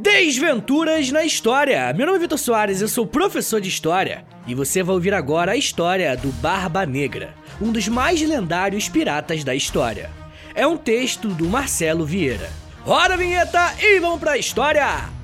Desventuras 0.00 1.10
na 1.10 1.24
História! 1.24 1.92
Meu 1.92 2.06
nome 2.06 2.18
é 2.18 2.20
Vitor 2.22 2.38
Soares, 2.38 2.80
eu 2.80 2.88
sou 2.88 3.06
professor 3.06 3.60
de 3.60 3.68
História 3.68 4.24
e 4.46 4.54
você 4.54 4.82
vai 4.82 4.94
ouvir 4.94 5.12
agora 5.12 5.52
a 5.52 5.56
história 5.56 6.16
do 6.16 6.28
Barba 6.40 6.86
Negra, 6.86 7.34
um 7.60 7.70
dos 7.70 7.86
mais 7.86 8.22
lendários 8.22 8.88
piratas 8.88 9.44
da 9.44 9.54
história. 9.54 10.10
É 10.54 10.66
um 10.66 10.78
texto 10.78 11.28
do 11.28 11.46
Marcelo 11.46 12.06
Vieira. 12.06 12.50
Roda 12.82 13.12
a 13.12 13.16
vinheta 13.18 13.74
e 13.78 14.00
vamos 14.00 14.20
pra 14.20 14.38
história! 14.38 15.19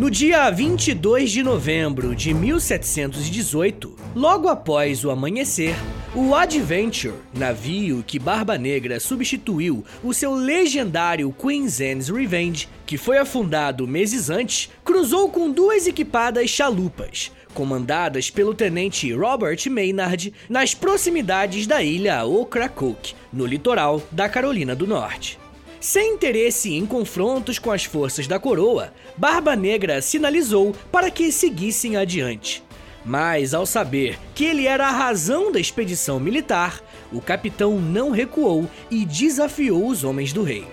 No 0.00 0.10
dia 0.10 0.48
22 0.48 1.30
de 1.30 1.42
novembro 1.42 2.16
de 2.16 2.32
1718, 2.32 3.94
logo 4.14 4.48
após 4.48 5.04
o 5.04 5.10
amanhecer, 5.10 5.74
o 6.14 6.34
Adventure, 6.34 7.16
navio 7.34 8.02
que 8.06 8.18
Barba 8.18 8.56
Negra 8.56 8.98
substituiu 8.98 9.84
o 10.02 10.14
seu 10.14 10.32
legendário 10.32 11.30
Queen's 11.38 11.82
Anne's 11.82 12.08
Revenge, 12.08 12.66
que 12.86 12.96
foi 12.96 13.18
afundado 13.18 13.86
meses 13.86 14.30
antes, 14.30 14.70
cruzou 14.82 15.28
com 15.28 15.50
duas 15.50 15.86
equipadas 15.86 16.48
chalupas, 16.48 17.30
comandadas 17.52 18.30
pelo 18.30 18.54
tenente 18.54 19.12
Robert 19.12 19.60
Maynard, 19.68 20.32
nas 20.48 20.74
proximidades 20.74 21.66
da 21.66 21.82
ilha 21.82 22.24
Ocracoke, 22.24 23.12
no 23.30 23.44
litoral 23.44 24.02
da 24.10 24.30
Carolina 24.30 24.74
do 24.74 24.86
Norte. 24.86 25.38
Sem 25.80 26.12
interesse 26.12 26.74
em 26.74 26.84
confrontos 26.84 27.58
com 27.58 27.70
as 27.70 27.84
forças 27.84 28.26
da 28.26 28.38
coroa, 28.38 28.92
Barba 29.16 29.56
Negra 29.56 30.02
sinalizou 30.02 30.74
para 30.92 31.10
que 31.10 31.32
seguissem 31.32 31.96
adiante. 31.96 32.62
Mas 33.02 33.54
ao 33.54 33.64
saber 33.64 34.18
que 34.34 34.44
ele 34.44 34.66
era 34.66 34.86
a 34.86 34.90
razão 34.90 35.50
da 35.50 35.58
expedição 35.58 36.20
militar, 36.20 36.82
o 37.10 37.18
capitão 37.18 37.80
não 37.80 38.10
recuou 38.10 38.68
e 38.90 39.06
desafiou 39.06 39.86
os 39.86 40.04
homens 40.04 40.34
do 40.34 40.42
rei. 40.42 40.66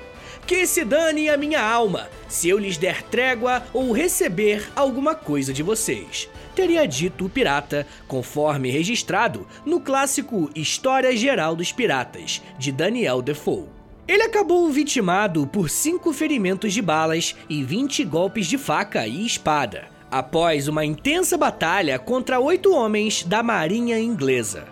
Que 0.46 0.68
se 0.68 0.84
dane 0.84 1.30
a 1.30 1.38
minha 1.38 1.62
alma, 1.62 2.10
se 2.28 2.50
eu 2.50 2.58
lhes 2.58 2.76
der 2.76 3.02
trégua 3.02 3.64
ou 3.74 3.94
receber 3.94 4.70
alguma 4.76 5.16
coisa 5.16 5.54
de 5.54 5.64
vocês, 5.64 6.30
teria 6.54 6.86
dito 6.86 7.26
o 7.26 7.30
pirata, 7.30 7.88
conforme 8.10 8.70
registrado 8.70 9.48
no 9.66 9.80
clássico 9.80 10.50
História 10.54 11.16
Geral 11.16 11.56
dos 11.56 11.72
Piratas, 11.72 12.42
de 12.60 12.74
Daniel 12.74 13.22
Defoe. 13.22 13.77
Ele 14.08 14.24
acabou 14.24 14.70
vitimado 14.72 15.46
por 15.46 15.70
cinco 15.70 16.14
ferimentos 16.14 16.74
de 16.74 16.82
balas 16.82 17.36
e 17.50 17.62
20 17.62 18.06
golpes 18.06 18.48
de 18.48 18.58
faca 18.58 19.06
e 19.06 19.26
espada, 19.26 19.90
após 20.10 20.70
uma 20.70 20.86
intensa 20.86 21.38
batalha 21.38 22.00
contra 22.00 22.40
oito 22.40 22.74
homens 22.74 23.24
da 23.24 23.44
marinha 23.44 24.00
inglesa. 24.00 24.66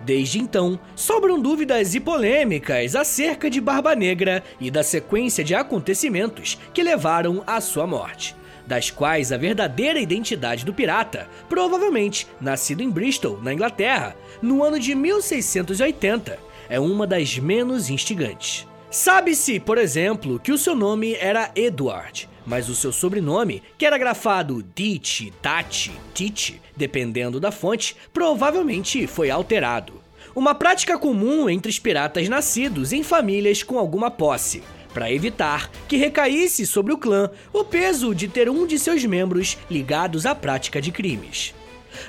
Desde 0.00 0.40
então, 0.40 0.80
sobram 0.96 1.40
dúvidas 1.40 1.94
e 1.94 2.00
polêmicas 2.00 2.96
acerca 2.96 3.48
de 3.48 3.60
Barba 3.60 3.94
Negra 3.94 4.42
e 4.60 4.68
da 4.68 4.82
sequência 4.82 5.44
de 5.44 5.54
acontecimentos 5.54 6.58
que 6.74 6.82
levaram 6.82 7.44
à 7.46 7.60
sua 7.60 7.86
morte, 7.86 8.34
das 8.66 8.90
quais 8.90 9.30
a 9.30 9.36
verdadeira 9.36 10.00
identidade 10.00 10.64
do 10.64 10.74
pirata, 10.74 11.28
provavelmente 11.48 12.26
nascido 12.40 12.82
em 12.82 12.90
Bristol, 12.90 13.40
na 13.40 13.54
Inglaterra, 13.54 14.16
no 14.42 14.64
ano 14.64 14.80
de 14.80 14.92
1680, 14.92 16.36
é 16.68 16.80
uma 16.80 17.06
das 17.06 17.38
menos 17.38 17.88
instigantes. 17.88 18.71
Sabe-se, 18.92 19.58
por 19.58 19.78
exemplo, 19.78 20.38
que 20.38 20.52
o 20.52 20.58
seu 20.58 20.74
nome 20.74 21.14
era 21.14 21.50
Edward, 21.56 22.28
mas 22.44 22.68
o 22.68 22.74
seu 22.74 22.92
sobrenome, 22.92 23.62
que 23.78 23.86
era 23.86 23.96
grafado 23.96 24.62
Ditch, 24.74 25.30
Tati, 25.40 25.90
Titi, 26.12 26.60
dependendo 26.76 27.40
da 27.40 27.50
fonte, 27.50 27.96
provavelmente 28.12 29.06
foi 29.06 29.30
alterado. 29.30 29.94
Uma 30.36 30.54
prática 30.54 30.98
comum 30.98 31.48
entre 31.48 31.70
os 31.70 31.78
piratas 31.78 32.28
nascidos 32.28 32.92
em 32.92 33.02
famílias 33.02 33.62
com 33.62 33.78
alguma 33.78 34.10
posse, 34.10 34.62
para 34.92 35.10
evitar 35.10 35.70
que 35.88 35.96
recaísse 35.96 36.66
sobre 36.66 36.92
o 36.92 36.98
clã 36.98 37.30
o 37.50 37.64
peso 37.64 38.14
de 38.14 38.28
ter 38.28 38.50
um 38.50 38.66
de 38.66 38.78
seus 38.78 39.02
membros 39.06 39.56
ligados 39.70 40.26
à 40.26 40.34
prática 40.34 40.82
de 40.82 40.92
crimes. 40.92 41.54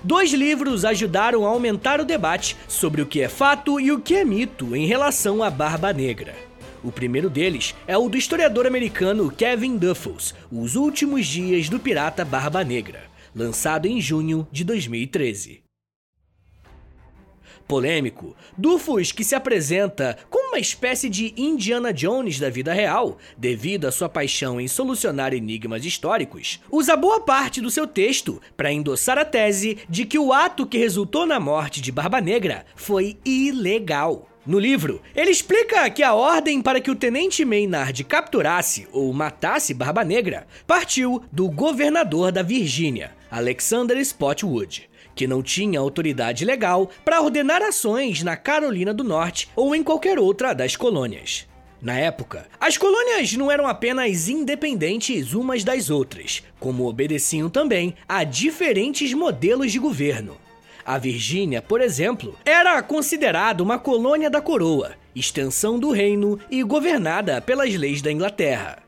Dois 0.03 0.33
livros 0.33 0.83
ajudaram 0.83 1.45
a 1.45 1.49
aumentar 1.49 2.01
o 2.01 2.05
debate 2.05 2.57
sobre 2.67 3.01
o 3.01 3.05
que 3.05 3.21
é 3.21 3.29
fato 3.29 3.79
e 3.79 3.89
o 3.89 4.01
que 4.01 4.15
é 4.15 4.25
mito 4.25 4.75
em 4.75 4.85
relação 4.85 5.41
à 5.41 5.49
Barba 5.49 5.93
Negra. 5.93 6.51
O 6.83 6.91
primeiro 6.91 7.29
deles 7.29 7.73
é 7.87 7.97
o 7.97 8.09
do 8.09 8.17
historiador 8.17 8.67
americano 8.67 9.31
Kevin 9.31 9.77
Duffels, 9.77 10.35
Os 10.51 10.75
Últimos 10.75 11.25
Dias 11.25 11.69
do 11.69 11.79
Pirata 11.79 12.25
Barba 12.25 12.61
Negra, 12.61 13.03
lançado 13.33 13.85
em 13.85 14.01
junho 14.01 14.45
de 14.51 14.65
2013. 14.65 15.63
Polêmico, 17.65 18.35
Dufus, 18.57 19.13
que 19.13 19.23
se 19.23 19.33
apresenta 19.33 20.17
como 20.29 20.49
uma 20.49 20.59
espécie 20.59 21.09
de 21.09 21.33
Indiana 21.37 21.93
Jones 21.93 22.37
da 22.37 22.49
vida 22.49 22.73
real, 22.73 23.17
devido 23.37 23.85
à 23.85 23.91
sua 23.91 24.09
paixão 24.09 24.59
em 24.59 24.67
solucionar 24.67 25.33
enigmas 25.33 25.85
históricos, 25.85 26.59
usa 26.69 26.97
boa 26.97 27.21
parte 27.21 27.61
do 27.61 27.71
seu 27.71 27.87
texto 27.87 28.41
para 28.57 28.73
endossar 28.73 29.17
a 29.17 29.23
tese 29.23 29.77
de 29.89 30.05
que 30.05 30.19
o 30.19 30.33
ato 30.33 30.67
que 30.67 30.77
resultou 30.77 31.25
na 31.25 31.39
morte 31.39 31.79
de 31.79 31.93
Barba 31.93 32.19
Negra 32.19 32.65
foi 32.75 33.17
ilegal. 33.23 34.32
No 34.45 34.59
livro, 34.59 35.01
ele 35.15 35.31
explica 35.31 35.89
que 35.89 36.03
a 36.03 36.13
ordem 36.13 36.61
para 36.61 36.81
que 36.81 36.91
o 36.91 36.95
tenente 36.95 37.45
Maynard 37.45 38.03
capturasse 38.03 38.85
ou 38.91 39.13
matasse 39.13 39.73
Barba 39.73 40.03
Negra 40.03 40.45
partiu 40.67 41.23
do 41.31 41.49
governador 41.49 42.29
da 42.29 42.41
Virgínia, 42.41 43.15
Alexander 43.31 43.97
Spotwood, 43.99 44.89
que 45.15 45.25
não 45.25 45.41
tinha 45.41 45.79
autoridade 45.79 46.43
legal 46.43 46.89
para 47.05 47.21
ordenar 47.21 47.61
ações 47.61 48.21
na 48.21 48.35
Carolina 48.35 48.93
do 48.93 49.03
Norte 49.03 49.47
ou 49.55 49.73
em 49.73 49.81
qualquer 49.81 50.19
outra 50.19 50.53
das 50.53 50.75
colônias. 50.75 51.47
Na 51.81 51.97
época, 51.97 52.45
as 52.59 52.77
colônias 52.77 53.31
não 53.33 53.49
eram 53.49 53.65
apenas 53.65 54.27
independentes 54.27 55.33
umas 55.33 55.63
das 55.63 55.89
outras, 55.89 56.43
como 56.59 56.87
obedeciam 56.87 57.49
também 57.49 57.95
a 58.07 58.25
diferentes 58.25 59.13
modelos 59.13 59.71
de 59.71 59.79
governo. 59.79 60.37
A 60.85 60.97
Virgínia, 60.97 61.61
por 61.61 61.79
exemplo, 61.79 62.37
era 62.43 62.81
considerada 62.83 63.63
uma 63.63 63.79
colônia 63.79 64.29
da 64.29 64.41
coroa, 64.41 64.93
extensão 65.15 65.79
do 65.79 65.91
reino 65.91 66.37
e 66.51 66.61
governada 66.61 67.39
pelas 67.39 67.73
leis 67.75 68.01
da 68.01 68.11
Inglaterra. 68.11 68.83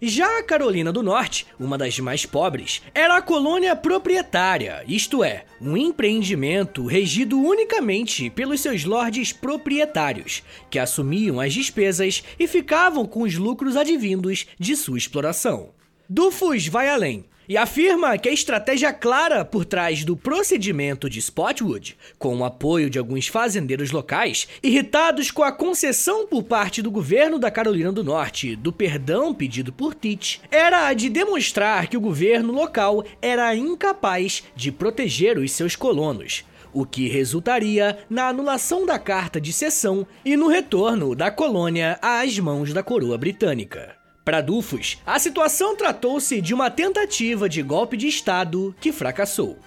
Já 0.00 0.38
a 0.38 0.42
Carolina 0.42 0.92
do 0.92 1.02
Norte, 1.02 1.46
uma 1.58 1.78
das 1.78 1.98
mais 1.98 2.24
pobres, 2.26 2.82
era 2.94 3.16
a 3.16 3.22
colônia 3.22 3.74
proprietária, 3.74 4.84
isto 4.86 5.24
é, 5.24 5.44
um 5.60 5.76
empreendimento 5.76 6.86
regido 6.86 7.40
unicamente 7.40 8.30
pelos 8.30 8.60
seus 8.60 8.84
lordes 8.84 9.32
proprietários, 9.32 10.44
que 10.70 10.78
assumiam 10.78 11.40
as 11.40 11.52
despesas 11.52 12.22
e 12.38 12.46
ficavam 12.46 13.06
com 13.06 13.22
os 13.22 13.36
lucros 13.36 13.74
advindos 13.74 14.46
de 14.58 14.76
sua 14.76 14.98
exploração. 14.98 15.70
Dufus 16.08 16.68
vai 16.68 16.88
além 16.88 17.24
e 17.48 17.56
afirma 17.56 18.18
que 18.18 18.28
a 18.28 18.32
estratégia 18.32 18.92
clara 18.92 19.44
por 19.44 19.64
trás 19.64 20.04
do 20.04 20.16
procedimento 20.16 21.08
de 21.08 21.18
Spotwood, 21.20 21.96
com 22.18 22.36
o 22.36 22.44
apoio 22.44 22.90
de 22.90 22.98
alguns 22.98 23.26
fazendeiros 23.26 23.90
locais, 23.90 24.46
irritados 24.62 25.30
com 25.30 25.42
a 25.42 25.50
concessão 25.50 26.26
por 26.26 26.42
parte 26.42 26.82
do 26.82 26.90
governo 26.90 27.38
da 27.38 27.50
Carolina 27.50 27.90
do 27.90 28.04
Norte 28.04 28.54
do 28.54 28.72
perdão 28.72 29.32
pedido 29.32 29.72
por 29.72 29.94
Tite, 29.94 30.40
era 30.50 30.86
a 30.86 30.92
de 30.92 31.08
demonstrar 31.08 31.88
que 31.88 31.96
o 31.96 32.00
governo 32.00 32.52
local 32.52 33.04
era 33.22 33.54
incapaz 33.54 34.44
de 34.54 34.70
proteger 34.70 35.38
os 35.38 35.52
seus 35.52 35.74
colonos, 35.74 36.44
o 36.72 36.84
que 36.84 37.08
resultaria 37.08 37.98
na 38.10 38.28
anulação 38.28 38.84
da 38.84 38.98
carta 38.98 39.40
de 39.40 39.52
cessão 39.52 40.06
e 40.24 40.36
no 40.36 40.48
retorno 40.48 41.14
da 41.14 41.30
colônia 41.30 41.98
às 42.02 42.38
mãos 42.38 42.72
da 42.72 42.82
coroa 42.82 43.16
britânica. 43.16 43.97
Para 44.28 44.42
Dufus, 44.42 44.98
a 45.06 45.18
situação 45.18 45.74
tratou-se 45.74 46.42
de 46.42 46.52
uma 46.52 46.70
tentativa 46.70 47.48
de 47.48 47.62
golpe 47.62 47.96
de 47.96 48.08
Estado 48.08 48.76
que 48.78 48.92
fracassou. 48.92 49.58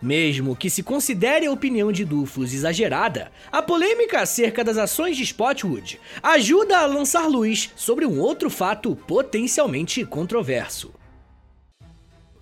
Mesmo 0.00 0.56
que 0.56 0.70
se 0.70 0.82
considere 0.82 1.44
a 1.44 1.52
opinião 1.52 1.92
de 1.92 2.02
Dufus 2.06 2.54
exagerada, 2.54 3.30
a 3.52 3.60
polêmica 3.60 4.22
acerca 4.22 4.64
das 4.64 4.78
ações 4.78 5.18
de 5.18 5.24
Spotwood 5.24 6.00
ajuda 6.22 6.78
a 6.78 6.86
lançar 6.86 7.26
luz 7.26 7.72
sobre 7.76 8.06
um 8.06 8.18
outro 8.18 8.48
fato 8.48 8.96
potencialmente 8.96 10.02
controverso. 10.06 10.94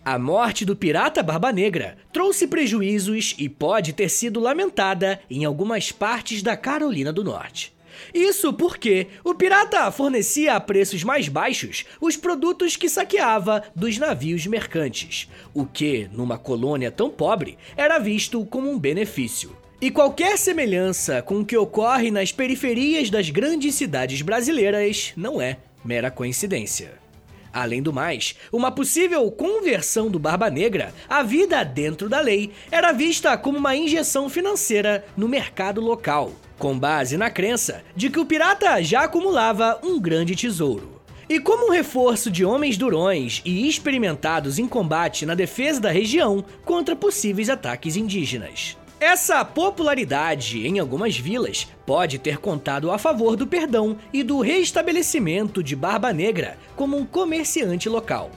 A 0.05 0.17
morte 0.17 0.65
do 0.65 0.77
pirata 0.77 1.25
Barba 1.25 1.51
Negra 1.51 1.99
trouxe 2.13 2.47
prejuízos 2.47 3.35
e 3.37 3.49
pode 3.49 3.95
ter 3.95 4.09
sido 4.09 4.39
lamentada 4.39 5.21
em 5.29 5.45
algumas 5.45 5.91
partes 5.91 6.41
da 6.41 6.57
Carolina 6.57 7.13
do 7.13 7.25
Norte. 7.25 7.77
Isso 8.13 8.53
porque 8.53 9.09
o 9.25 9.35
pirata 9.35 9.91
fornecia 9.91 10.55
a 10.55 10.61
preços 10.61 11.05
mais 11.05 11.29
baixos 11.29 11.85
os 12.01 12.17
produtos 12.17 12.77
que 12.77 12.89
saqueava 12.89 13.63
dos 13.75 13.99
navios 13.99 14.47
mercantes, 14.47 15.29
o 15.55 15.65
que, 15.65 16.09
numa 16.13 16.39
colônia 16.39 16.91
tão 16.91 17.11
pobre, 17.11 17.59
era 17.77 17.99
visto 17.99 18.45
como 18.47 18.71
um 18.71 18.79
benefício. 18.79 19.57
E 19.81 19.91
qualquer 19.91 20.37
semelhança 20.37 21.23
com 21.23 21.41
o 21.41 21.45
que 21.45 21.57
ocorre 21.57 22.11
nas 22.11 22.33
periferias 22.33 23.11
das 23.11 23.31
grandes 23.31 23.77
cidades 23.77 24.23
brasileiras 24.23 25.13
não 25.17 25.41
é 25.41 25.59
mera 25.85 26.11
coincidência. 26.11 26.99
Além 27.53 27.83
do 27.83 27.93
mais, 27.93 28.35
uma 28.53 28.71
possível 28.71 29.31
conversão 29.31 30.11
do 30.11 30.19
Barba 30.19 30.51
Negra 30.51 30.93
à 31.09 31.23
vida 31.23 31.65
dentro 31.65 32.09
da 32.09 32.21
lei 32.21 32.53
era 32.71 32.93
vista 32.93 33.37
como 33.39 33.59
uma 33.59 33.75
injeção 33.75 34.29
financeira 34.29 35.05
no 35.17 35.29
mercado 35.29 35.81
local, 35.81 36.33
com 36.59 36.79
base 36.79 37.17
na 37.17 37.31
crença 37.31 37.83
de 37.95 38.11
que 38.11 38.19
o 38.19 38.27
pirata 38.27 38.83
já 38.83 39.05
acumulava 39.05 39.79
um 39.83 39.99
grande 40.01 40.35
tesouro. 40.35 41.01
E 41.29 41.39
como 41.39 41.69
um 41.69 41.71
reforço 41.71 42.31
de 42.31 42.45
homens 42.45 42.77
durões 42.77 43.43
e 43.45 43.69
experimentados 43.69 44.59
em 44.59 44.67
combate 44.67 45.27
na 45.27 45.35
defesa 45.35 45.81
da 45.81 45.91
região 45.91 46.45
contra 46.65 46.97
possíveis 46.97 47.51
ataques 47.51 47.97
indígenas. 47.97 48.77
Essa 49.01 49.45
popularidade 49.45 50.67
em 50.67 50.81
algumas 50.81 51.17
vilas 51.17 51.69
pode 51.87 52.19
ter 52.19 52.39
contado 52.39 52.91
a 52.91 52.99
favor 52.99 53.37
do 53.37 53.47
perdão 53.47 53.97
e 54.13 54.25
do 54.25 54.41
restabelecimento 54.41 55.63
de 55.63 55.77
Barba 55.77 56.13
Negra 56.13 56.59
como 56.75 56.97
um 56.97 57.07
comerciante 57.07 57.89
local, 57.89 58.31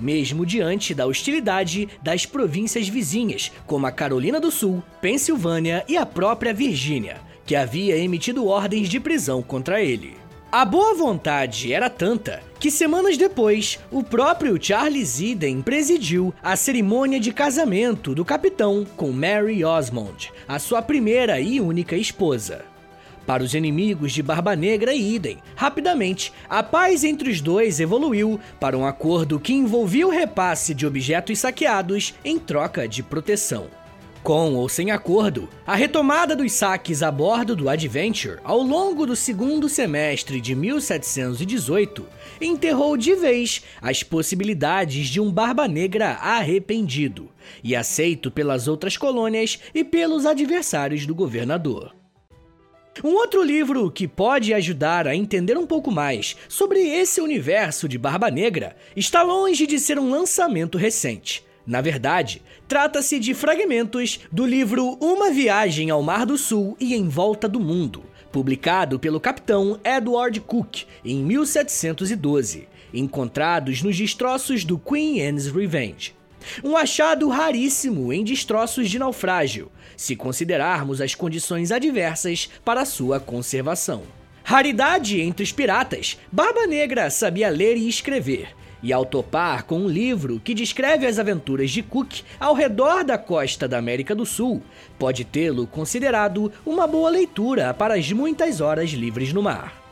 mesmo 0.00 0.46
diante 0.46 0.94
da 0.94 1.04
hostilidade 1.04 1.88
das 2.02 2.24
províncias 2.24 2.88
vizinhas, 2.88 3.52
como 3.66 3.86
a 3.86 3.92
Carolina 3.92 4.40
do 4.40 4.50
Sul, 4.50 4.82
Pensilvânia 5.02 5.84
e 5.86 5.98
a 5.98 6.06
própria 6.06 6.54
Virgínia, 6.54 7.20
que 7.46 7.54
havia 7.56 7.96
emitido 7.96 8.46
ordens 8.46 8.88
de 8.88 8.98
prisão 8.98 9.40
contra 9.40 9.80
ele. 9.80 10.16
A 10.50 10.64
boa 10.64 10.94
vontade 10.94 11.72
era 11.72 11.88
tanta 11.88 12.42
que 12.58 12.70
semanas 12.70 13.16
depois, 13.16 13.78
o 13.90 14.02
próprio 14.02 14.58
Charles 14.60 15.20
Eden 15.20 15.60
presidiu 15.60 16.34
a 16.42 16.56
cerimônia 16.56 17.20
de 17.20 17.32
casamento 17.32 18.14
do 18.14 18.24
capitão 18.24 18.86
com 18.96 19.12
Mary 19.12 19.64
Osmond, 19.64 20.32
a 20.48 20.58
sua 20.58 20.80
primeira 20.80 21.38
e 21.40 21.60
única 21.60 21.96
esposa. 21.96 22.64
Para 23.26 23.42
os 23.42 23.54
inimigos 23.54 24.12
de 24.12 24.22
Barba 24.22 24.54
Negra 24.54 24.94
e 24.94 25.16
Eden, 25.16 25.38
rapidamente, 25.56 26.32
a 26.48 26.62
paz 26.62 27.02
entre 27.02 27.28
os 27.28 27.40
dois 27.40 27.80
evoluiu 27.80 28.40
para 28.60 28.78
um 28.78 28.86
acordo 28.86 29.40
que 29.40 29.52
envolvia 29.52 30.06
o 30.06 30.10
repasse 30.10 30.72
de 30.72 30.86
objetos 30.86 31.40
saqueados 31.40 32.14
em 32.24 32.38
troca 32.38 32.86
de 32.86 33.02
proteção. 33.02 33.66
Com 34.26 34.56
ou 34.56 34.68
sem 34.68 34.90
acordo, 34.90 35.48
a 35.64 35.76
retomada 35.76 36.34
dos 36.34 36.50
saques 36.50 37.00
a 37.00 37.12
bordo 37.12 37.54
do 37.54 37.68
Adventure 37.68 38.40
ao 38.42 38.60
longo 38.60 39.06
do 39.06 39.14
segundo 39.14 39.68
semestre 39.68 40.40
de 40.40 40.52
1718 40.52 42.04
enterrou 42.40 42.96
de 42.96 43.14
vez 43.14 43.62
as 43.80 44.02
possibilidades 44.02 45.06
de 45.06 45.20
um 45.20 45.30
Barba 45.30 45.68
Negra 45.68 46.14
arrependido 46.14 47.30
e 47.62 47.76
aceito 47.76 48.28
pelas 48.28 48.66
outras 48.66 48.96
colônias 48.96 49.60
e 49.72 49.84
pelos 49.84 50.26
adversários 50.26 51.06
do 51.06 51.14
governador. 51.14 51.94
Um 53.04 53.14
outro 53.14 53.44
livro 53.44 53.92
que 53.92 54.08
pode 54.08 54.52
ajudar 54.52 55.06
a 55.06 55.14
entender 55.14 55.56
um 55.56 55.68
pouco 55.68 55.92
mais 55.92 56.36
sobre 56.48 56.80
esse 56.80 57.20
universo 57.20 57.88
de 57.88 57.96
Barba 57.96 58.28
Negra 58.28 58.74
está 58.96 59.22
longe 59.22 59.68
de 59.68 59.78
ser 59.78 60.00
um 60.00 60.10
lançamento 60.10 60.76
recente. 60.76 61.45
Na 61.66 61.80
verdade, 61.80 62.42
trata-se 62.68 63.18
de 63.18 63.34
fragmentos 63.34 64.20
do 64.30 64.46
livro 64.46 64.96
Uma 65.00 65.32
Viagem 65.32 65.90
ao 65.90 66.00
Mar 66.00 66.24
do 66.24 66.38
Sul 66.38 66.76
e 66.78 66.94
em 66.94 67.08
Volta 67.08 67.48
do 67.48 67.58
Mundo, 67.58 68.04
publicado 68.30 69.00
pelo 69.00 69.18
capitão 69.18 69.80
Edward 69.84 70.38
Cook 70.40 70.84
em 71.04 71.24
1712, 71.24 72.68
encontrados 72.94 73.82
nos 73.82 73.96
destroços 73.96 74.64
do 74.64 74.78
Queen 74.78 75.20
Anne's 75.26 75.48
Revenge. 75.48 76.14
Um 76.62 76.76
achado 76.76 77.28
raríssimo 77.28 78.12
em 78.12 78.22
destroços 78.22 78.88
de 78.88 79.00
naufrágio, 79.00 79.68
se 79.96 80.14
considerarmos 80.14 81.00
as 81.00 81.16
condições 81.16 81.72
adversas 81.72 82.48
para 82.64 82.84
sua 82.84 83.18
conservação. 83.18 84.04
Raridade 84.44 85.20
entre 85.20 85.42
os 85.42 85.50
piratas, 85.50 86.16
Barba 86.30 86.64
Negra 86.68 87.10
sabia 87.10 87.48
ler 87.48 87.76
e 87.76 87.88
escrever 87.88 88.54
e 88.82 88.92
ao 88.92 89.04
topar 89.04 89.64
com 89.64 89.78
um 89.78 89.88
livro 89.88 90.40
que 90.40 90.54
descreve 90.54 91.06
as 91.06 91.18
aventuras 91.18 91.70
de 91.70 91.82
Cook 91.82 92.22
ao 92.38 92.54
redor 92.54 93.04
da 93.04 93.16
costa 93.16 93.66
da 93.66 93.78
América 93.78 94.14
do 94.14 94.26
Sul, 94.26 94.62
pode 94.98 95.24
tê-lo 95.24 95.66
considerado 95.66 96.52
uma 96.64 96.86
boa 96.86 97.10
leitura 97.10 97.72
para 97.72 97.94
as 97.94 98.10
muitas 98.12 98.60
horas 98.60 98.90
livres 98.90 99.32
no 99.32 99.42
mar. 99.42 99.85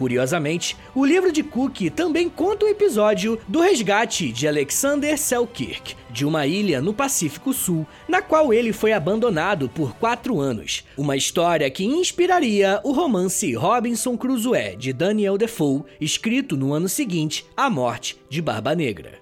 Curiosamente, 0.00 0.78
o 0.94 1.04
livro 1.04 1.30
de 1.30 1.42
Cook 1.42 1.90
também 1.94 2.26
conta 2.26 2.64
um 2.64 2.68
episódio 2.70 3.38
do 3.46 3.60
resgate 3.60 4.32
de 4.32 4.48
Alexander 4.48 5.18
Selkirk 5.18 5.94
de 6.10 6.24
uma 6.24 6.46
ilha 6.46 6.80
no 6.80 6.94
Pacífico 6.94 7.52
Sul, 7.52 7.86
na 8.08 8.22
qual 8.22 8.50
ele 8.50 8.72
foi 8.72 8.94
abandonado 8.94 9.68
por 9.68 9.94
quatro 9.96 10.40
anos. 10.40 10.84
Uma 10.96 11.16
história 11.16 11.70
que 11.70 11.84
inspiraria 11.84 12.80
o 12.82 12.92
romance 12.92 13.52
Robinson 13.52 14.16
Crusoe 14.16 14.74
de 14.74 14.90
Daniel 14.94 15.36
Defoe, 15.36 15.82
escrito 16.00 16.56
no 16.56 16.72
ano 16.72 16.88
seguinte 16.88 17.44
à 17.54 17.68
morte 17.68 18.16
de 18.30 18.40
Barba 18.40 18.74
Negra. 18.74 19.19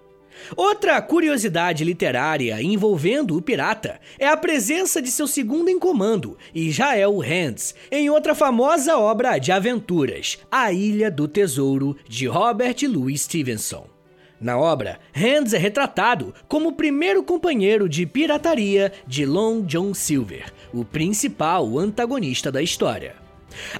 Outra 0.57 1.01
curiosidade 1.03 1.85
literária 1.85 2.63
envolvendo 2.63 3.37
o 3.37 3.43
pirata 3.43 4.01
é 4.19 4.27
a 4.27 4.37
presença 4.37 5.01
de 5.01 5.11
seu 5.11 5.27
segundo 5.27 5.69
em 5.69 5.79
comando, 5.79 6.37
Israel 6.55 7.19
Hands, 7.19 7.75
em 7.91 8.11
outra 8.11 8.35
famosa 8.35 8.97
obra 8.97 9.39
de 9.39 9.53
aventuras, 9.53 10.39
A 10.51 10.73
Ilha 10.73 11.11
do 11.11 11.29
Tesouro, 11.29 11.97
de 12.09 12.27
Robert 12.27 12.77
Louis 12.89 13.23
Stevenson. 13.23 13.87
Na 14.41 14.57
obra, 14.57 15.01
Hands 15.13 15.53
é 15.53 15.59
retratado 15.59 16.33
como 16.47 16.69
o 16.69 16.73
primeiro 16.73 17.25
companheiro 17.25 17.89
de 17.89 18.07
pirataria 18.07 18.93
de 19.07 19.27
Long 19.27 19.63
John 19.63 19.93
Silver, 19.93 20.53
o 20.73 20.85
principal 20.85 21.77
antagonista 21.77 22.53
da 22.53 22.63
história. 22.63 23.28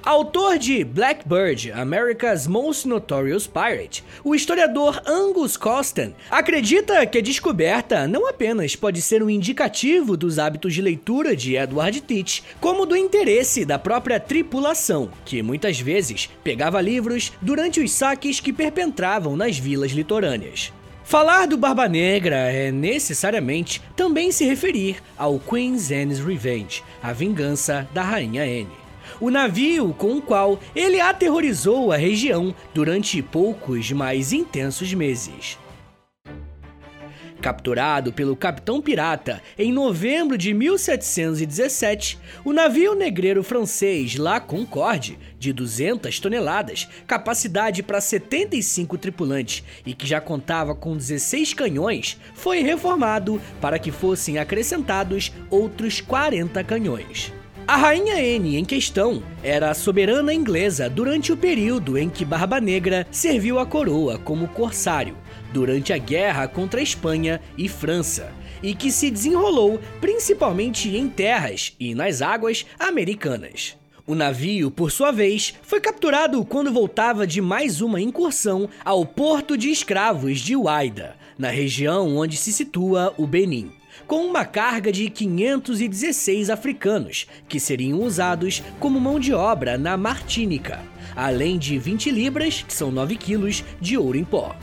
Autor 0.03 0.57
de 0.57 0.83
Blackbird, 0.83 1.71
America's 1.71 2.47
Most 2.47 2.87
Notorious 2.87 3.47
Pirate, 3.47 4.03
o 4.23 4.33
historiador 4.33 5.01
Angus 5.05 5.57
Coston 5.57 6.13
acredita 6.29 7.05
que 7.05 7.17
a 7.17 7.21
descoberta 7.21 8.07
não 8.07 8.27
apenas 8.27 8.75
pode 8.75 9.01
ser 9.01 9.21
um 9.21 9.29
indicativo 9.29 10.15
dos 10.15 10.39
hábitos 10.39 10.73
de 10.73 10.81
leitura 10.81 11.35
de 11.35 11.55
Edward 11.55 12.01
Teach, 12.01 12.43
como 12.59 12.85
do 12.85 12.95
interesse 12.95 13.65
da 13.65 13.77
própria 13.79 14.19
tripulação, 14.19 15.09
que 15.25 15.41
muitas 15.41 15.79
vezes 15.79 16.29
pegava 16.43 16.81
livros 16.81 17.31
durante 17.41 17.79
os 17.79 17.91
saques 17.91 18.39
que 18.39 18.53
perpetravam 18.53 19.35
nas 19.35 19.57
vilas 19.57 19.91
litorâneas. 19.91 20.71
Falar 21.03 21.47
do 21.47 21.57
Barba 21.57 21.89
Negra 21.89 22.35
é 22.35 22.71
necessariamente 22.71 23.81
também 23.95 24.31
se 24.31 24.45
referir 24.45 24.97
ao 25.17 25.39
Queen's 25.39 25.89
Anne's 25.89 26.19
Revenge, 26.19 26.83
a 27.01 27.11
vingança 27.11 27.89
da 27.93 28.03
Rainha 28.03 28.43
Anne 28.43 28.88
o 29.19 29.29
navio 29.29 29.93
com 29.93 30.17
o 30.17 30.21
qual 30.21 30.59
ele 30.75 30.99
aterrorizou 30.99 31.91
a 31.91 31.97
região 31.97 32.53
durante 32.73 33.21
poucos 33.21 33.91
mais 33.91 34.33
intensos 34.33 34.93
meses. 34.93 35.57
Capturado 37.41 38.11
pelo 38.11 38.35
capitão 38.35 38.81
pirata 38.81 39.41
em 39.57 39.71
novembro 39.71 40.37
de 40.37 40.53
1717, 40.53 42.19
o 42.43 42.51
navio 42.51 42.93
negreiro 42.93 43.41
francês 43.43 44.17
La 44.17 44.41
Concorde, 44.41 45.17
de 45.39 45.53
200 45.53 46.19
toneladas, 46.19 46.89
capacidade 47.07 47.81
para 47.81 48.01
75 48.01 48.97
tripulantes 48.97 49.63
e 49.85 49.93
que 49.93 50.05
já 50.05 50.19
contava 50.19 50.75
com 50.75 50.97
16 50.97 51.53
canhões, 51.53 52.19
foi 52.33 52.61
reformado 52.61 53.41
para 53.61 53.79
que 53.79 53.91
fossem 53.91 54.37
acrescentados 54.37 55.31
outros 55.49 56.01
40 56.01 56.61
canhões. 56.65 57.38
A 57.69 57.75
rainha 57.75 58.15
Anne 58.15 58.57
em 58.57 58.65
questão 58.65 59.21
era 59.43 59.69
a 59.69 59.75
soberana 59.75 60.33
inglesa 60.33 60.89
durante 60.89 61.31
o 61.31 61.37
período 61.37 61.99
em 61.99 62.09
que 62.09 62.25
Barba 62.25 62.59
Negra 62.59 63.05
serviu 63.11 63.59
a 63.59 63.65
coroa 63.65 64.17
como 64.17 64.47
corsário 64.47 65.15
durante 65.53 65.93
a 65.93 65.97
guerra 65.99 66.47
contra 66.47 66.79
a 66.79 66.83
Espanha 66.83 67.39
e 67.55 67.69
França, 67.69 68.33
e 68.63 68.73
que 68.73 68.91
se 68.91 69.11
desenrolou 69.11 69.79
principalmente 70.01 70.97
em 70.97 71.07
terras 71.07 71.75
e 71.79 71.93
nas 71.93 72.23
águas 72.23 72.65
americanas. 72.79 73.77
O 74.07 74.15
navio, 74.15 74.71
por 74.71 74.89
sua 74.89 75.11
vez, 75.11 75.53
foi 75.61 75.79
capturado 75.79 76.43
quando 76.43 76.73
voltava 76.73 77.27
de 77.27 77.39
mais 77.39 77.81
uma 77.81 78.01
incursão 78.01 78.67
ao 78.83 79.05
porto 79.05 79.55
de 79.55 79.69
escravos 79.69 80.39
de 80.39 80.55
Uaida, 80.55 81.15
na 81.37 81.51
região 81.51 82.17
onde 82.17 82.35
se 82.35 82.51
situa 82.51 83.13
o 83.15 83.27
Benin 83.27 83.78
com 84.07 84.25
uma 84.25 84.45
carga 84.45 84.91
de 84.91 85.09
516 85.09 86.49
africanos, 86.49 87.27
que 87.47 87.59
seriam 87.59 87.99
usados 88.01 88.63
como 88.79 88.99
mão 88.99 89.19
de 89.19 89.33
obra 89.33 89.77
na 89.77 89.97
Martínica, 89.97 90.81
além 91.15 91.57
de 91.57 91.77
20 91.77 92.11
libras, 92.11 92.61
que 92.61 92.73
são 92.73 92.91
9 92.91 93.15
quilos, 93.15 93.63
de 93.79 93.97
ouro 93.97 94.17
em 94.17 94.23
pó. 94.23 94.55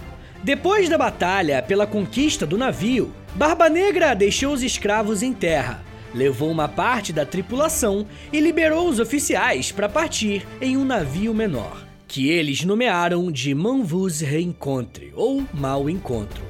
Depois 0.42 0.88
da 0.88 0.96
batalha 0.96 1.62
pela 1.62 1.86
conquista 1.86 2.46
do 2.46 2.56
navio, 2.56 3.12
Barba 3.34 3.68
Negra 3.68 4.14
deixou 4.14 4.52
os 4.52 4.62
escravos 4.62 5.22
em 5.22 5.32
terra, 5.32 5.82
levou 6.14 6.50
uma 6.50 6.68
parte 6.68 7.12
da 7.12 7.26
tripulação 7.26 8.06
e 8.32 8.40
liberou 8.40 8.88
os 8.88 8.98
oficiais 8.98 9.72
para 9.72 9.88
partir 9.88 10.46
em 10.60 10.76
um 10.76 10.84
navio 10.84 11.34
menor, 11.34 11.84
que 12.08 12.28
eles 12.28 12.64
nomearam 12.64 13.30
de 13.30 13.54
Manvus 13.54 14.20
Reencontre 14.20 15.12
ou 15.14 15.44
Mau 15.52 15.90
Encontro. 15.90 16.44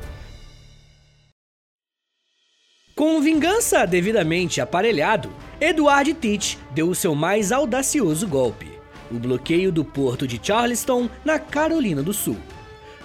Com 3.07 3.21
vingança 3.21 3.87
devidamente 3.87 4.61
aparelhado, 4.61 5.31
Edward 5.61 6.13
Teach 6.15 6.59
deu 6.73 6.89
o 6.89 6.95
seu 6.95 7.15
mais 7.15 7.53
audacioso 7.53 8.27
golpe, 8.27 8.67
o 9.13 9.15
bloqueio 9.15 9.71
do 9.71 9.85
porto 9.85 10.27
de 10.27 10.41
Charleston, 10.43 11.09
na 11.25 11.39
Carolina 11.39 12.03
do 12.03 12.13
Sul. 12.13 12.37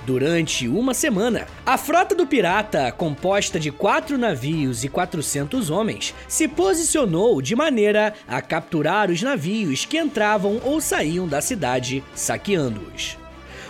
Durante 0.04 0.68
uma 0.68 0.96
semana, 0.96 1.46
a 1.64 1.78
frota 1.78 2.16
do 2.16 2.26
pirata, 2.26 2.92
composta 2.92 3.60
de 3.60 3.70
quatro 3.70 4.18
navios 4.18 4.84
e 4.84 4.90
400 4.90 5.70
homens, 5.70 6.16
se 6.28 6.48
posicionou 6.48 7.40
de 7.40 7.56
maneira 7.56 8.16
a 8.28 8.42
capturar 8.42 9.12
os 9.12 9.22
navios 9.22 9.86
que 9.86 10.00
entravam 10.00 10.60
ou 10.66 10.82
saíam 10.82 11.28
da 11.28 11.42
cidade, 11.42 12.04
saqueando-os. 12.16 13.21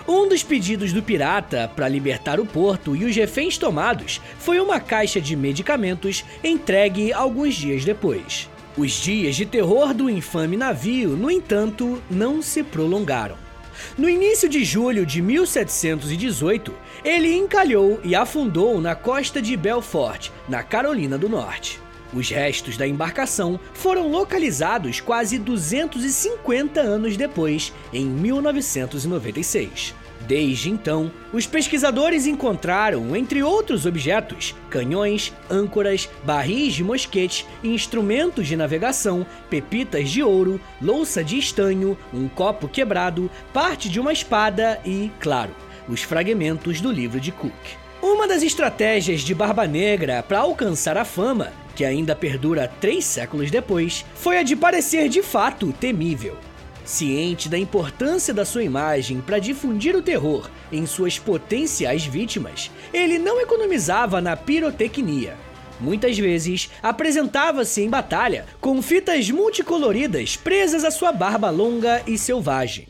Um 0.07 0.27
dos 0.27 0.43
pedidos 0.43 0.91
do 0.91 1.03
pirata 1.03 1.71
para 1.75 1.87
libertar 1.87 2.39
o 2.39 2.45
porto 2.45 2.95
e 2.95 3.05
os 3.05 3.15
reféns 3.15 3.57
tomados 3.57 4.19
foi 4.39 4.59
uma 4.59 4.79
caixa 4.79 5.21
de 5.21 5.35
medicamentos 5.35 6.25
entregue 6.43 7.13
alguns 7.13 7.55
dias 7.55 7.85
depois. 7.85 8.49
Os 8.77 8.91
dias 8.93 9.35
de 9.35 9.45
terror 9.45 9.93
do 9.93 10.09
infame 10.09 10.57
navio, 10.57 11.09
no 11.09 11.29
entanto, 11.29 12.01
não 12.09 12.41
se 12.41 12.63
prolongaram. 12.63 13.37
No 13.97 14.09
início 14.09 14.47
de 14.47 14.63
julho 14.63 15.05
de 15.05 15.21
1718, 15.21 16.73
ele 17.03 17.35
encalhou 17.35 17.99
e 18.03 18.15
afundou 18.15 18.79
na 18.79 18.95
costa 18.95 19.41
de 19.41 19.57
Belfort, 19.57 20.29
na 20.47 20.63
Carolina 20.63 21.17
do 21.17 21.27
Norte. 21.27 21.79
Os 22.13 22.29
restos 22.29 22.75
da 22.77 22.87
embarcação 22.87 23.59
foram 23.73 24.09
localizados 24.09 24.99
quase 24.99 25.37
250 25.37 26.81
anos 26.81 27.15
depois, 27.15 27.73
em 27.93 28.05
1996. 28.05 29.95
Desde 30.27 30.69
então, 30.69 31.11
os 31.33 31.47
pesquisadores 31.47 32.27
encontraram, 32.27 33.15
entre 33.15 33.41
outros 33.41 33.85
objetos, 33.85 34.55
canhões, 34.69 35.33
âncoras, 35.49 36.09
barris 36.23 36.73
de 36.73 36.83
mosquete, 36.83 37.45
instrumentos 37.63 38.47
de 38.47 38.55
navegação, 38.55 39.25
pepitas 39.49 40.09
de 40.09 40.21
ouro, 40.21 40.61
louça 40.81 41.23
de 41.23 41.37
estanho, 41.37 41.97
um 42.13 42.27
copo 42.27 42.67
quebrado, 42.67 43.31
parte 43.53 43.89
de 43.89 43.99
uma 43.99 44.13
espada 44.13 44.79
e, 44.85 45.11
claro, 45.19 45.55
os 45.89 46.01
fragmentos 46.01 46.79
do 46.79 46.91
livro 46.91 47.19
de 47.19 47.31
Cook. 47.31 47.81
Uma 48.01 48.27
das 48.27 48.41
estratégias 48.41 49.21
de 49.21 49.35
Barba 49.35 49.67
Negra 49.67 50.23
para 50.23 50.39
alcançar 50.39 50.97
a 50.97 51.05
fama, 51.05 51.51
que 51.81 51.85
ainda 51.85 52.15
perdura 52.15 52.71
três 52.79 53.03
séculos 53.05 53.49
depois, 53.49 54.05
foi 54.13 54.37
a 54.37 54.43
de 54.43 54.55
parecer 54.55 55.09
de 55.09 55.23
fato 55.23 55.73
temível. 55.73 56.37
Ciente 56.85 57.49
da 57.49 57.57
importância 57.57 58.31
da 58.31 58.45
sua 58.45 58.63
imagem 58.63 59.19
para 59.19 59.39
difundir 59.39 59.95
o 59.95 60.01
terror 60.03 60.47
em 60.71 60.85
suas 60.85 61.17
potenciais 61.17 62.05
vítimas, 62.05 62.69
ele 62.93 63.17
não 63.17 63.41
economizava 63.41 64.21
na 64.21 64.37
pirotecnia. 64.37 65.35
Muitas 65.79 66.19
vezes 66.19 66.69
apresentava-se 66.83 67.81
em 67.81 67.89
batalha 67.89 68.45
com 68.59 68.79
fitas 68.79 69.31
multicoloridas 69.31 70.37
presas 70.37 70.83
à 70.83 70.91
sua 70.91 71.11
barba 71.11 71.49
longa 71.49 72.03
e 72.05 72.15
selvagem. 72.15 72.87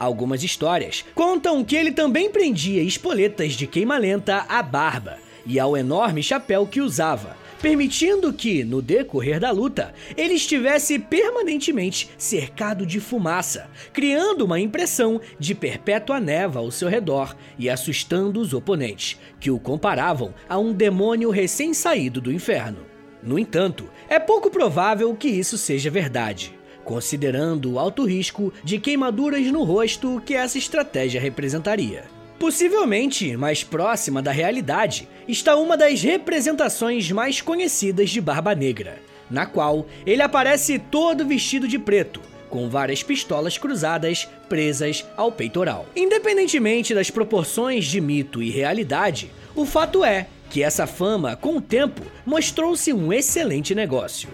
Algumas 0.00 0.42
histórias 0.42 1.04
contam 1.14 1.62
que 1.62 1.76
ele 1.76 1.92
também 1.92 2.30
prendia 2.30 2.82
espoletas 2.82 3.52
de 3.52 3.66
queima-lenta 3.66 4.46
à 4.48 4.62
barba 4.62 5.27
e 5.48 5.58
ao 5.58 5.76
enorme 5.76 6.22
chapéu 6.22 6.66
que 6.66 6.80
usava, 6.80 7.34
permitindo 7.60 8.32
que, 8.32 8.62
no 8.62 8.82
decorrer 8.82 9.40
da 9.40 9.50
luta, 9.50 9.94
ele 10.16 10.34
estivesse 10.34 10.98
permanentemente 10.98 12.10
cercado 12.18 12.86
de 12.86 13.00
fumaça, 13.00 13.68
criando 13.92 14.44
uma 14.44 14.60
impressão 14.60 15.20
de 15.38 15.54
perpétua 15.54 16.20
neva 16.20 16.60
ao 16.60 16.70
seu 16.70 16.88
redor 16.88 17.34
e 17.58 17.68
assustando 17.68 18.40
os 18.40 18.52
oponentes, 18.52 19.18
que 19.40 19.50
o 19.50 19.58
comparavam 19.58 20.34
a 20.48 20.58
um 20.58 20.72
demônio 20.72 21.30
recém-saído 21.30 22.20
do 22.20 22.30
inferno. 22.30 22.86
No 23.22 23.38
entanto, 23.38 23.88
é 24.08 24.20
pouco 24.20 24.50
provável 24.50 25.12
que 25.16 25.28
isso 25.28 25.58
seja 25.58 25.90
verdade 25.90 26.56
considerando 26.88 27.72
o 27.72 27.78
alto 27.78 28.06
risco 28.06 28.50
de 28.64 28.78
queimaduras 28.78 29.46
no 29.48 29.62
rosto 29.62 30.22
que 30.24 30.32
essa 30.32 30.56
estratégia 30.56 31.20
representaria. 31.20 32.17
Possivelmente 32.38 33.36
mais 33.36 33.64
próxima 33.64 34.22
da 34.22 34.30
realidade 34.30 35.08
está 35.26 35.56
uma 35.56 35.76
das 35.76 36.02
representações 36.02 37.10
mais 37.10 37.40
conhecidas 37.40 38.10
de 38.10 38.20
Barba 38.20 38.54
Negra, 38.54 39.02
na 39.28 39.44
qual 39.44 39.86
ele 40.06 40.22
aparece 40.22 40.78
todo 40.78 41.26
vestido 41.26 41.66
de 41.66 41.80
preto, 41.80 42.20
com 42.48 42.68
várias 42.68 43.02
pistolas 43.02 43.58
cruzadas 43.58 44.28
presas 44.48 45.04
ao 45.16 45.32
peitoral. 45.32 45.86
Independentemente 45.96 46.94
das 46.94 47.10
proporções 47.10 47.86
de 47.86 48.00
mito 48.00 48.40
e 48.40 48.50
realidade, 48.50 49.32
o 49.56 49.66
fato 49.66 50.04
é 50.04 50.28
que 50.48 50.62
essa 50.62 50.86
fama, 50.86 51.34
com 51.34 51.56
o 51.56 51.60
tempo, 51.60 52.02
mostrou-se 52.24 52.92
um 52.92 53.12
excelente 53.12 53.74
negócio. 53.74 54.28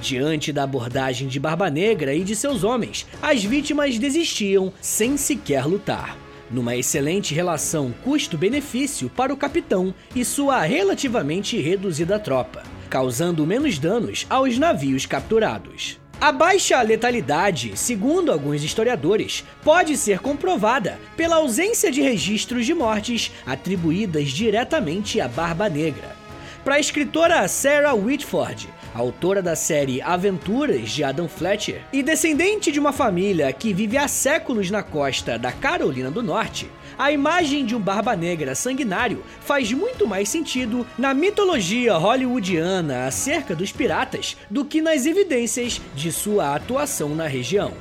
Diante 0.00 0.52
da 0.52 0.64
abordagem 0.64 1.28
de 1.28 1.38
Barba 1.38 1.70
Negra 1.70 2.12
e 2.12 2.24
de 2.24 2.34
seus 2.34 2.64
homens, 2.64 3.06
as 3.22 3.44
vítimas 3.44 3.98
desistiam 4.00 4.72
sem 4.80 5.16
sequer 5.16 5.64
lutar 5.64 6.25
numa 6.50 6.76
excelente 6.76 7.34
relação 7.34 7.94
custo-benefício 8.04 9.08
para 9.10 9.32
o 9.32 9.36
capitão 9.36 9.94
e 10.14 10.24
sua 10.24 10.62
relativamente 10.62 11.60
reduzida 11.60 12.18
tropa, 12.18 12.62
causando 12.88 13.46
menos 13.46 13.78
danos 13.78 14.26
aos 14.28 14.58
navios 14.58 15.06
capturados. 15.06 15.98
A 16.18 16.32
baixa 16.32 16.80
letalidade, 16.80 17.76
segundo 17.76 18.32
alguns 18.32 18.62
historiadores, 18.62 19.44
pode 19.62 19.98
ser 19.98 20.18
comprovada 20.20 20.98
pela 21.14 21.36
ausência 21.36 21.90
de 21.90 22.00
registros 22.00 22.64
de 22.64 22.72
mortes 22.72 23.30
atribuídas 23.44 24.30
diretamente 24.30 25.20
à 25.20 25.28
Barba 25.28 25.68
Negra. 25.68 26.16
Para 26.64 26.76
a 26.76 26.80
escritora 26.80 27.46
Sarah 27.46 27.94
Whitford, 27.94 28.68
autora 28.96 29.42
da 29.42 29.54
série 29.54 30.00
Aventuras 30.00 30.90
de 30.90 31.04
Adam 31.04 31.28
Fletcher 31.28 31.82
e 31.92 32.02
descendente 32.02 32.72
de 32.72 32.80
uma 32.80 32.92
família 32.92 33.52
que 33.52 33.72
vive 33.72 33.98
há 33.98 34.08
séculos 34.08 34.70
na 34.70 34.82
costa 34.82 35.38
da 35.38 35.52
Carolina 35.52 36.10
do 36.10 36.22
Norte, 36.22 36.70
a 36.98 37.12
imagem 37.12 37.66
de 37.66 37.74
um 37.76 37.80
Barba 37.80 38.16
Negra 38.16 38.54
sanguinário 38.54 39.22
faz 39.40 39.70
muito 39.72 40.06
mais 40.06 40.28
sentido 40.28 40.86
na 40.96 41.12
mitologia 41.12 41.94
hollywoodiana 41.96 43.06
acerca 43.06 43.54
dos 43.54 43.70
piratas 43.70 44.36
do 44.50 44.64
que 44.64 44.80
nas 44.80 45.04
evidências 45.04 45.80
de 45.94 46.10
sua 46.10 46.54
atuação 46.54 47.14
na 47.14 47.26
região. 47.26 47.72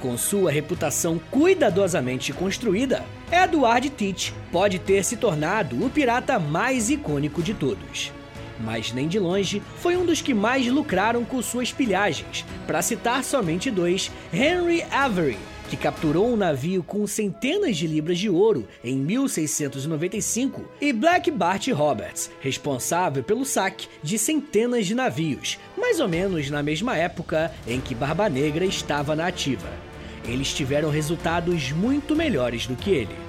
Com 0.00 0.16
sua 0.16 0.50
reputação 0.50 1.20
cuidadosamente 1.30 2.32
construída, 2.32 3.04
Edward 3.30 3.90
Teach 3.90 4.32
pode 4.50 4.78
ter 4.78 5.04
se 5.04 5.16
tornado 5.16 5.84
o 5.84 5.90
pirata 5.90 6.38
mais 6.38 6.88
icônico 6.90 7.42
de 7.42 7.52
todos 7.52 8.15
mas 8.60 8.92
nem 8.92 9.08
de 9.08 9.18
longe 9.18 9.62
foi 9.76 9.96
um 9.96 10.04
dos 10.04 10.20
que 10.20 10.34
mais 10.34 10.66
lucraram 10.66 11.24
com 11.24 11.40
suas 11.42 11.72
pilhagens. 11.72 12.44
Para 12.66 12.82
citar 12.82 13.22
somente 13.24 13.70
dois, 13.70 14.10
Henry 14.32 14.82
Avery, 14.90 15.38
que 15.68 15.76
capturou 15.76 16.32
um 16.32 16.36
navio 16.36 16.82
com 16.82 17.06
centenas 17.06 17.76
de 17.76 17.86
libras 17.86 18.18
de 18.18 18.30
ouro 18.30 18.66
em 18.82 18.96
1695, 18.96 20.64
e 20.80 20.92
Black 20.92 21.30
Bart 21.30 21.68
Roberts, 21.68 22.30
responsável 22.40 23.22
pelo 23.22 23.44
saque 23.44 23.88
de 24.02 24.18
centenas 24.18 24.86
de 24.86 24.94
navios, 24.94 25.58
mais 25.76 26.00
ou 26.00 26.08
menos 26.08 26.50
na 26.50 26.62
mesma 26.62 26.96
época 26.96 27.52
em 27.66 27.80
que 27.80 27.94
Barba 27.94 28.28
Negra 28.28 28.64
estava 28.64 29.16
na 29.16 29.26
ativa. 29.26 29.68
Eles 30.24 30.52
tiveram 30.52 30.90
resultados 30.90 31.70
muito 31.72 32.16
melhores 32.16 32.66
do 32.66 32.74
que 32.74 32.90
ele. 32.90 33.25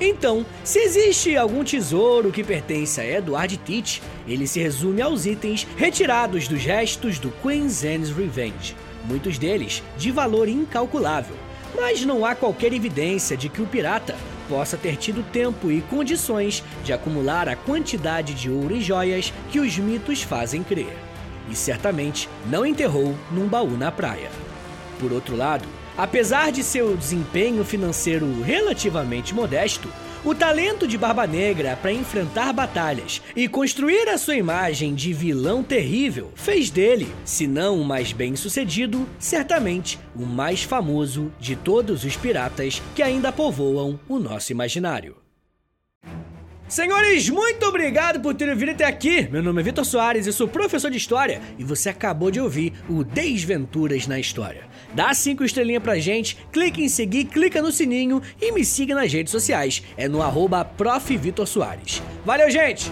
Então, 0.00 0.44
se 0.64 0.78
existe 0.80 1.36
algum 1.36 1.62
tesouro 1.62 2.32
que 2.32 2.42
pertence 2.42 3.00
a 3.00 3.18
Edward 3.18 3.56
Teach, 3.58 4.02
ele 4.26 4.46
se 4.46 4.60
resume 4.60 5.02
aos 5.02 5.26
itens 5.26 5.66
retirados 5.76 6.48
dos 6.48 6.64
restos 6.64 7.18
do 7.18 7.30
Queen's 7.42 7.84
Anne's 7.84 8.10
Revenge, 8.10 8.74
muitos 9.04 9.38
deles 9.38 9.82
de 9.96 10.10
valor 10.10 10.48
incalculável. 10.48 11.36
Mas 11.74 12.04
não 12.04 12.24
há 12.24 12.34
qualquer 12.34 12.72
evidência 12.72 13.36
de 13.36 13.48
que 13.48 13.62
o 13.62 13.66
pirata 13.66 14.14
possa 14.48 14.76
ter 14.76 14.96
tido 14.96 15.22
tempo 15.30 15.70
e 15.70 15.80
condições 15.82 16.62
de 16.84 16.92
acumular 16.92 17.48
a 17.48 17.56
quantidade 17.56 18.34
de 18.34 18.50
ouro 18.50 18.76
e 18.76 18.80
joias 18.80 19.32
que 19.50 19.60
os 19.60 19.78
mitos 19.78 20.22
fazem 20.22 20.62
crer. 20.62 20.96
E 21.48 21.56
certamente 21.56 22.28
não 22.50 22.66
enterrou 22.66 23.16
num 23.30 23.46
baú 23.46 23.70
na 23.70 23.90
praia. 23.90 24.30
Por 24.98 25.12
outro 25.12 25.36
lado, 25.36 25.66
Apesar 25.96 26.50
de 26.50 26.62
seu 26.62 26.96
desempenho 26.96 27.64
financeiro 27.64 28.40
relativamente 28.42 29.34
modesto, 29.34 29.88
o 30.24 30.34
talento 30.34 30.86
de 30.86 30.96
Barba 30.96 31.26
Negra 31.26 31.76
para 31.80 31.92
enfrentar 31.92 32.52
batalhas 32.52 33.20
e 33.34 33.48
construir 33.48 34.08
a 34.08 34.16
sua 34.16 34.36
imagem 34.36 34.94
de 34.94 35.12
vilão 35.12 35.62
terrível 35.62 36.30
fez 36.34 36.70
dele, 36.70 37.12
se 37.24 37.46
não 37.46 37.80
o 37.80 37.84
mais 37.84 38.12
bem-sucedido, 38.12 39.06
certamente 39.18 39.98
o 40.14 40.24
mais 40.24 40.62
famoso 40.62 41.32
de 41.40 41.56
todos 41.56 42.04
os 42.04 42.16
piratas 42.16 42.80
que 42.94 43.02
ainda 43.02 43.32
povoam 43.32 43.98
o 44.08 44.18
nosso 44.18 44.52
imaginário. 44.52 45.21
Senhores, 46.72 47.28
muito 47.28 47.66
obrigado 47.66 48.18
por 48.18 48.34
terem 48.34 48.54
vindo 48.54 48.70
até 48.70 48.86
aqui. 48.86 49.28
Meu 49.30 49.42
nome 49.42 49.60
é 49.60 49.62
Vitor 49.62 49.84
Soares, 49.84 50.26
eu 50.26 50.32
sou 50.32 50.48
professor 50.48 50.90
de 50.90 50.96
História 50.96 51.42
e 51.58 51.64
você 51.64 51.90
acabou 51.90 52.30
de 52.30 52.40
ouvir 52.40 52.72
o 52.88 53.04
Desventuras 53.04 54.06
na 54.06 54.18
História. 54.18 54.64
Dá 54.94 55.12
cinco 55.12 55.44
estrelinhas 55.44 55.82
pra 55.82 55.98
gente, 55.98 56.34
clique 56.50 56.82
em 56.82 56.88
seguir, 56.88 57.26
clica 57.26 57.60
no 57.60 57.70
sininho 57.70 58.22
e 58.40 58.52
me 58.52 58.64
siga 58.64 58.94
nas 58.94 59.12
redes 59.12 59.30
sociais. 59.30 59.82
É 59.98 60.08
no 60.08 60.22
arroba 60.22 60.64
Valeu, 62.24 62.50
gente! 62.50 62.90